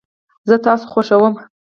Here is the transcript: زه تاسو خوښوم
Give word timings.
زه 0.47 0.55
تاسو 0.65 0.85
خوښوم 0.91 1.33